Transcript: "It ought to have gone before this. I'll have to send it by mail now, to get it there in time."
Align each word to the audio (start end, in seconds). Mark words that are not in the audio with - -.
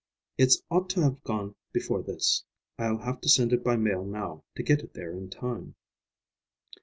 "It 0.35 0.53
ought 0.71 0.89
to 0.89 1.01
have 1.01 1.23
gone 1.23 1.53
before 1.71 2.01
this. 2.01 2.43
I'll 2.79 2.97
have 2.97 3.21
to 3.21 3.29
send 3.29 3.53
it 3.53 3.63
by 3.63 3.75
mail 3.75 4.03
now, 4.03 4.43
to 4.55 4.63
get 4.63 4.79
it 4.79 4.95
there 4.95 5.15
in 5.15 5.29
time." 5.29 5.75